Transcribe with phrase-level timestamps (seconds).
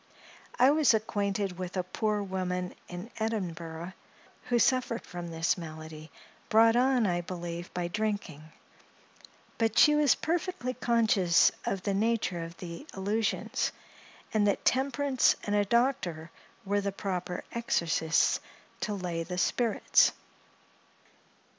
[0.57, 3.93] I was acquainted with a poor woman, in Edinburgh,
[4.45, 6.09] who suffered from this malady,
[6.49, 8.51] brought on, I believe, by drinking;
[9.59, 13.71] but she was perfectly conscious of the nature of the illusions;
[14.33, 16.31] and that temperance and a doctor
[16.65, 18.39] were the proper exorcists
[18.79, 20.13] to lay the spirits.